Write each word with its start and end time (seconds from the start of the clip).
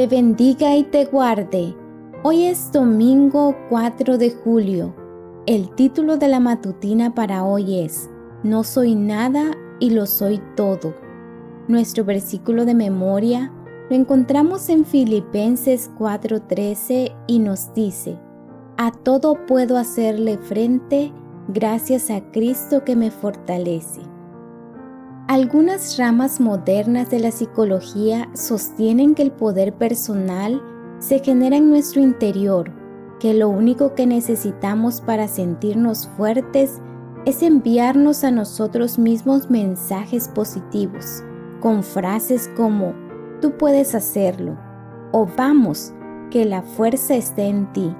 te 0.00 0.06
bendiga 0.06 0.74
y 0.76 0.84
te 0.84 1.04
guarde. 1.04 1.76
Hoy 2.22 2.46
es 2.46 2.72
domingo 2.72 3.54
4 3.68 4.16
de 4.16 4.30
julio. 4.30 4.94
El 5.44 5.74
título 5.74 6.16
de 6.16 6.26
la 6.26 6.40
matutina 6.40 7.14
para 7.14 7.44
hoy 7.44 7.80
es 7.80 8.08
No 8.42 8.64
soy 8.64 8.94
nada 8.94 9.50
y 9.78 9.90
lo 9.90 10.06
soy 10.06 10.40
todo. 10.56 10.94
Nuestro 11.68 12.06
versículo 12.06 12.64
de 12.64 12.74
memoria 12.74 13.52
lo 13.90 13.94
encontramos 13.94 14.70
en 14.70 14.86
Filipenses 14.86 15.90
4:13 15.98 17.14
y 17.26 17.38
nos 17.38 17.74
dice, 17.74 18.18
A 18.78 18.92
todo 18.92 19.44
puedo 19.44 19.76
hacerle 19.76 20.38
frente 20.38 21.12
gracias 21.48 22.10
a 22.10 22.22
Cristo 22.30 22.84
que 22.86 22.96
me 22.96 23.10
fortalece. 23.10 24.00
Algunas 25.30 25.96
ramas 25.96 26.40
modernas 26.40 27.08
de 27.08 27.20
la 27.20 27.30
psicología 27.30 28.28
sostienen 28.34 29.14
que 29.14 29.22
el 29.22 29.30
poder 29.30 29.72
personal 29.72 30.60
se 30.98 31.20
genera 31.20 31.56
en 31.56 31.70
nuestro 31.70 32.00
interior, 32.00 32.72
que 33.20 33.32
lo 33.32 33.48
único 33.48 33.94
que 33.94 34.08
necesitamos 34.08 35.00
para 35.00 35.28
sentirnos 35.28 36.08
fuertes 36.16 36.80
es 37.26 37.44
enviarnos 37.44 38.24
a 38.24 38.32
nosotros 38.32 38.98
mismos 38.98 39.48
mensajes 39.50 40.26
positivos, 40.26 41.22
con 41.60 41.84
frases 41.84 42.50
como 42.56 42.92
tú 43.40 43.56
puedes 43.56 43.94
hacerlo. 43.94 44.58
O 45.12 45.28
vamos, 45.36 45.92
que 46.32 46.44
la 46.44 46.62
fuerza 46.62 47.14
esté 47.14 47.44
en 47.44 47.72
ti. 47.72 47.94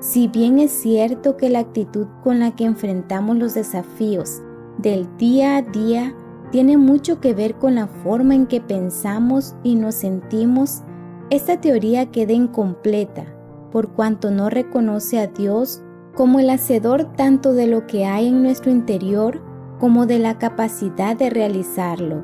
Si 0.00 0.26
bien 0.26 0.58
es 0.58 0.70
cierto 0.70 1.36
que 1.36 1.50
la 1.50 1.58
actitud 1.58 2.06
con 2.24 2.40
la 2.40 2.52
que 2.56 2.64
enfrentamos 2.64 3.36
los 3.36 3.52
desafíos 3.52 4.40
del 4.78 5.06
día 5.18 5.58
a 5.58 5.62
día 5.62 6.14
tiene 6.52 6.76
mucho 6.76 7.20
que 7.20 7.34
ver 7.34 7.56
con 7.56 7.74
la 7.74 7.88
forma 7.88 8.36
en 8.36 8.46
que 8.46 8.60
pensamos 8.60 9.56
y 9.64 9.74
nos 9.74 9.96
sentimos, 9.96 10.82
esta 11.30 11.60
teoría 11.60 12.12
queda 12.12 12.32
incompleta 12.32 13.24
por 13.72 13.94
cuanto 13.94 14.30
no 14.30 14.50
reconoce 14.50 15.18
a 15.18 15.26
Dios 15.26 15.82
como 16.14 16.38
el 16.38 16.50
hacedor 16.50 17.14
tanto 17.16 17.54
de 17.54 17.66
lo 17.66 17.88
que 17.88 18.04
hay 18.04 18.28
en 18.28 18.42
nuestro 18.42 18.70
interior 18.70 19.42
como 19.80 20.06
de 20.06 20.20
la 20.20 20.38
capacidad 20.38 21.16
de 21.16 21.30
realizarlo, 21.30 22.22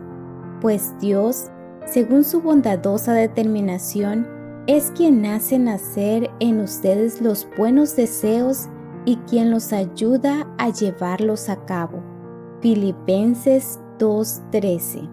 pues 0.60 0.94
Dios 1.00 1.50
según 1.88 2.22
su 2.22 2.42
bondadosa 2.42 3.14
determinación, 3.14 4.26
es 4.66 4.92
quien 4.94 5.24
hace 5.24 5.58
nacer 5.58 6.30
en 6.38 6.60
ustedes 6.60 7.22
los 7.22 7.48
buenos 7.56 7.96
deseos 7.96 8.68
y 9.06 9.16
quien 9.26 9.50
los 9.50 9.72
ayuda 9.72 10.46
a 10.58 10.68
llevarlos 10.68 11.48
a 11.48 11.64
cabo. 11.64 12.02
Filipenses 12.60 13.80
2:13 13.98 15.08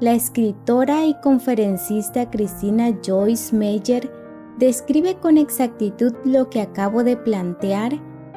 La 0.00 0.12
escritora 0.12 1.06
y 1.06 1.14
conferencista 1.20 2.30
Cristina 2.30 2.96
Joyce 3.04 3.54
Meyer 3.54 4.10
describe 4.58 5.16
con 5.16 5.38
exactitud 5.38 6.14
lo 6.24 6.50
que 6.50 6.60
acabo 6.60 7.04
de 7.04 7.16
plantear 7.16 7.92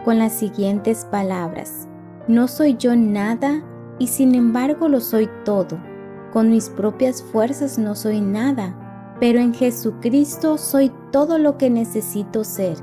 con 0.05 0.19
las 0.19 0.33
siguientes 0.33 1.05
palabras. 1.11 1.87
No 2.27 2.47
soy 2.47 2.75
yo 2.77 2.95
nada 2.95 3.63
y 3.99 4.07
sin 4.07 4.35
embargo 4.35 4.87
lo 4.87 5.01
soy 5.01 5.29
todo 5.45 5.77
con 6.31 6.49
mis 6.49 6.69
propias 6.69 7.21
fuerzas 7.21 7.77
no 7.77 7.93
soy 7.93 8.21
nada, 8.21 8.75
pero 9.19 9.39
en 9.39 9.53
Jesucristo 9.53 10.57
soy 10.57 10.91
todo 11.11 11.37
lo 11.37 11.57
que 11.57 11.69
necesito 11.69 12.43
ser. 12.43 12.77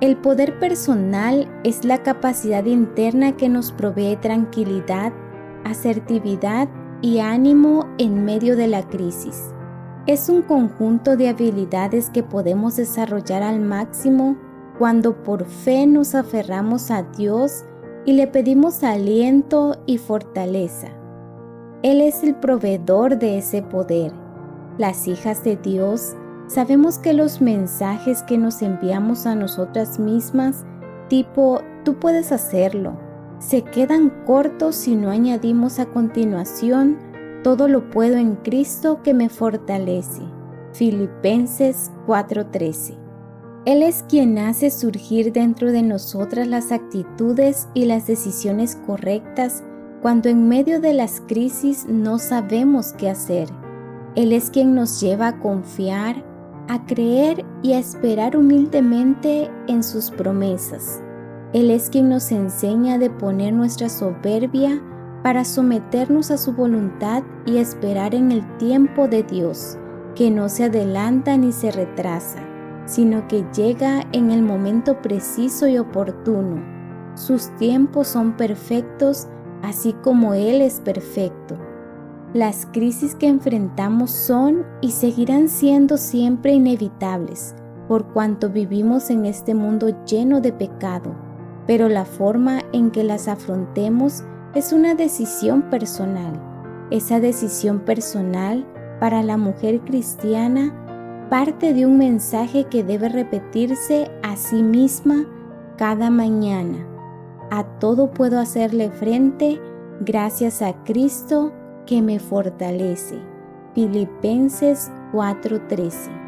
El 0.00 0.16
poder 0.16 0.58
personal 0.60 1.48
es 1.64 1.84
la 1.84 2.02
capacidad 2.02 2.64
interna 2.66 3.36
que 3.36 3.48
nos 3.48 3.72
provee 3.72 4.16
tranquilidad, 4.16 5.12
asertividad 5.64 6.68
y 7.02 7.20
ánimo 7.20 7.86
en 7.98 8.24
medio 8.24 8.56
de 8.56 8.68
la 8.68 8.88
crisis. 8.88 9.54
Es 10.06 10.28
un 10.28 10.42
conjunto 10.42 11.16
de 11.16 11.28
habilidades 11.28 12.10
que 12.10 12.22
podemos 12.22 12.76
desarrollar 12.76 13.42
al 13.42 13.60
máximo 13.60 14.36
cuando 14.78 15.22
por 15.22 15.44
fe 15.44 15.86
nos 15.86 16.14
aferramos 16.14 16.90
a 16.90 17.02
Dios 17.02 17.64
y 18.06 18.14
le 18.14 18.26
pedimos 18.26 18.82
aliento 18.82 19.76
y 19.86 19.98
fortaleza. 19.98 20.88
Él 21.82 22.00
es 22.00 22.22
el 22.22 22.34
proveedor 22.34 23.18
de 23.18 23.38
ese 23.38 23.62
poder. 23.62 24.12
Las 24.78 25.06
hijas 25.06 25.44
de 25.44 25.56
Dios 25.56 26.16
sabemos 26.46 26.98
que 26.98 27.12
los 27.12 27.40
mensajes 27.40 28.22
que 28.22 28.38
nos 28.38 28.62
enviamos 28.62 29.26
a 29.26 29.34
nosotras 29.34 29.98
mismas, 29.98 30.64
tipo, 31.08 31.60
tú 31.84 31.98
puedes 31.98 32.32
hacerlo, 32.32 32.98
se 33.38 33.62
quedan 33.62 34.10
cortos 34.26 34.74
si 34.76 34.96
no 34.96 35.10
añadimos 35.10 35.78
a 35.78 35.86
continuación, 35.86 36.98
todo 37.44 37.68
lo 37.68 37.88
puedo 37.90 38.16
en 38.16 38.36
Cristo 38.36 39.00
que 39.02 39.14
me 39.14 39.28
fortalece. 39.28 40.22
Filipenses 40.72 41.90
4:13. 42.06 42.96
Él 43.64 43.82
es 43.82 44.04
quien 44.08 44.38
hace 44.38 44.70
surgir 44.70 45.32
dentro 45.32 45.72
de 45.72 45.82
nosotras 45.82 46.46
las 46.46 46.72
actitudes 46.72 47.68
y 47.74 47.84
las 47.84 48.06
decisiones 48.06 48.76
correctas 48.86 49.62
cuando 50.02 50.28
en 50.28 50.48
medio 50.48 50.80
de 50.80 50.94
las 50.94 51.20
crisis 51.20 51.86
no 51.88 52.18
sabemos 52.18 52.92
qué 52.92 53.10
hacer. 53.10 53.48
Él 54.14 54.32
es 54.32 54.50
quien 54.50 54.74
nos 54.74 55.00
lleva 55.00 55.28
a 55.28 55.40
confiar, 55.40 56.24
a 56.68 56.86
creer 56.86 57.44
y 57.62 57.72
a 57.74 57.78
esperar 57.78 58.36
humildemente 58.36 59.50
en 59.66 59.82
sus 59.82 60.10
promesas. 60.10 61.02
Él 61.52 61.70
es 61.70 61.88
quien 61.88 62.08
nos 62.08 62.30
enseña 62.30 62.94
a 62.94 62.98
deponer 62.98 63.54
nuestra 63.54 63.88
soberbia 63.88 64.82
para 65.22 65.44
someternos 65.44 66.30
a 66.30 66.36
su 66.36 66.52
voluntad 66.52 67.22
y 67.46 67.56
esperar 67.56 68.14
en 68.14 68.32
el 68.32 68.46
tiempo 68.58 69.08
de 69.08 69.22
Dios, 69.22 69.78
que 70.14 70.30
no 70.30 70.48
se 70.48 70.64
adelanta 70.64 71.36
ni 71.36 71.52
se 71.52 71.70
retrasa, 71.70 72.38
sino 72.84 73.26
que 73.28 73.44
llega 73.54 74.06
en 74.12 74.30
el 74.30 74.42
momento 74.42 75.00
preciso 75.00 75.66
y 75.66 75.78
oportuno. 75.78 76.62
Sus 77.14 77.48
tiempos 77.56 78.08
son 78.08 78.36
perfectos 78.36 79.26
así 79.62 79.92
como 79.92 80.34
Él 80.34 80.60
es 80.60 80.80
perfecto. 80.80 81.56
Las 82.34 82.66
crisis 82.66 83.14
que 83.14 83.26
enfrentamos 83.26 84.10
son 84.10 84.66
y 84.80 84.90
seguirán 84.90 85.48
siendo 85.48 85.96
siempre 85.96 86.52
inevitables, 86.52 87.54
por 87.88 88.12
cuanto 88.12 88.50
vivimos 88.50 89.08
en 89.08 89.24
este 89.24 89.54
mundo 89.54 90.04
lleno 90.04 90.40
de 90.42 90.52
pecado, 90.52 91.27
pero 91.68 91.88
la 91.88 92.04
forma 92.04 92.62
en 92.72 92.90
que 92.90 93.04
las 93.04 93.28
afrontemos 93.28 94.24
es 94.56 94.72
una 94.72 94.96
decisión 94.96 95.62
personal. 95.70 96.32
Esa 96.90 97.20
decisión 97.20 97.78
personal 97.78 98.66
para 98.98 99.22
la 99.22 99.36
mujer 99.36 99.82
cristiana 99.82 100.74
parte 101.30 101.72
de 101.74 101.86
un 101.86 101.98
mensaje 101.98 102.64
que 102.64 102.82
debe 102.82 103.08
repetirse 103.08 104.10
a 104.24 104.34
sí 104.34 104.64
misma 104.64 105.24
cada 105.76 106.10
mañana 106.10 106.88
a 107.50 107.64
todo 107.78 108.10
puedo 108.10 108.38
hacerle 108.38 108.90
frente 108.90 109.60
gracias 110.00 110.62
a 110.62 110.74
Cristo 110.84 111.52
que 111.86 112.02
me 112.02 112.18
fortalece. 112.18 113.18
Filipenses 113.74 114.90
4:13 115.12 116.27